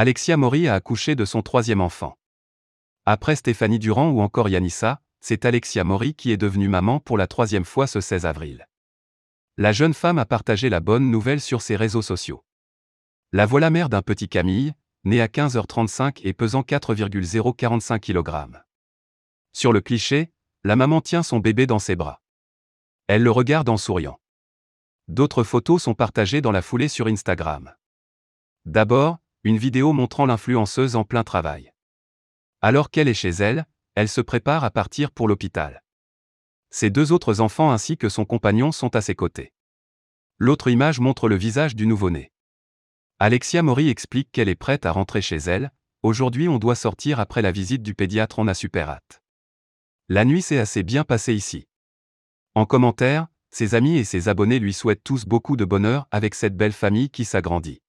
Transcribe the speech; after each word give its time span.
Alexia 0.00 0.36
Mori 0.36 0.68
a 0.68 0.76
accouché 0.76 1.16
de 1.16 1.24
son 1.24 1.42
troisième 1.42 1.80
enfant. 1.80 2.16
Après 3.04 3.34
Stéphanie 3.34 3.80
Durand 3.80 4.10
ou 4.10 4.20
encore 4.20 4.48
Yanissa, 4.48 5.02
c'est 5.18 5.44
Alexia 5.44 5.82
Mori 5.82 6.14
qui 6.14 6.30
est 6.30 6.36
devenue 6.36 6.68
maman 6.68 7.00
pour 7.00 7.18
la 7.18 7.26
troisième 7.26 7.64
fois 7.64 7.88
ce 7.88 8.00
16 8.00 8.24
avril. 8.24 8.68
La 9.56 9.72
jeune 9.72 9.94
femme 9.94 10.20
a 10.20 10.24
partagé 10.24 10.68
la 10.68 10.78
bonne 10.78 11.10
nouvelle 11.10 11.40
sur 11.40 11.62
ses 11.62 11.74
réseaux 11.74 12.02
sociaux. 12.02 12.44
La 13.32 13.44
voilà 13.44 13.70
mère 13.70 13.88
d'un 13.88 14.00
petit 14.00 14.28
Camille, 14.28 14.72
né 15.02 15.20
à 15.20 15.26
15h35 15.26 16.20
et 16.22 16.32
pesant 16.32 16.62
4,045 16.62 18.00
kg. 18.00 18.62
Sur 19.52 19.72
le 19.72 19.80
cliché, 19.80 20.30
la 20.62 20.76
maman 20.76 21.00
tient 21.00 21.24
son 21.24 21.40
bébé 21.40 21.66
dans 21.66 21.80
ses 21.80 21.96
bras. 21.96 22.22
Elle 23.08 23.24
le 23.24 23.32
regarde 23.32 23.68
en 23.68 23.76
souriant. 23.76 24.20
D'autres 25.08 25.42
photos 25.42 25.82
sont 25.82 25.94
partagées 25.94 26.40
dans 26.40 26.52
la 26.52 26.62
foulée 26.62 26.86
sur 26.86 27.08
Instagram. 27.08 27.74
D'abord, 28.64 29.18
une 29.44 29.58
vidéo 29.58 29.92
montrant 29.92 30.26
l'influenceuse 30.26 30.96
en 30.96 31.04
plein 31.04 31.24
travail. 31.24 31.72
Alors 32.60 32.90
qu'elle 32.90 33.08
est 33.08 33.14
chez 33.14 33.30
elle, 33.30 33.66
elle 33.94 34.08
se 34.08 34.20
prépare 34.20 34.64
à 34.64 34.70
partir 34.70 35.10
pour 35.10 35.28
l'hôpital. 35.28 35.82
Ses 36.70 36.90
deux 36.90 37.12
autres 37.12 37.40
enfants 37.40 37.70
ainsi 37.70 37.96
que 37.96 38.08
son 38.08 38.24
compagnon 38.24 38.72
sont 38.72 38.94
à 38.96 39.00
ses 39.00 39.14
côtés. 39.14 39.52
L'autre 40.38 40.68
image 40.68 41.00
montre 41.00 41.28
le 41.28 41.36
visage 41.36 41.74
du 41.74 41.86
nouveau-né. 41.86 42.32
Alexia 43.18 43.62
Mori 43.62 43.88
explique 43.88 44.30
qu'elle 44.30 44.48
est 44.48 44.54
prête 44.54 44.86
à 44.86 44.92
rentrer 44.92 45.22
chez 45.22 45.36
elle, 45.36 45.72
aujourd'hui 46.02 46.48
on 46.48 46.58
doit 46.58 46.74
sortir 46.74 47.18
après 47.18 47.42
la 47.42 47.52
visite 47.52 47.82
du 47.82 47.94
pédiatre, 47.94 48.38
on 48.38 48.48
a. 48.48 49.00
La 50.08 50.24
nuit 50.24 50.42
s'est 50.42 50.58
assez 50.58 50.82
bien 50.82 51.04
passée 51.04 51.34
ici. 51.34 51.66
En 52.54 52.66
commentaire, 52.66 53.28
ses 53.50 53.74
amis 53.74 53.96
et 53.96 54.04
ses 54.04 54.28
abonnés 54.28 54.58
lui 54.58 54.72
souhaitent 54.72 55.02
tous 55.02 55.24
beaucoup 55.24 55.56
de 55.56 55.64
bonheur 55.64 56.06
avec 56.10 56.34
cette 56.34 56.56
belle 56.56 56.72
famille 56.72 57.10
qui 57.10 57.24
s'agrandit. 57.24 57.80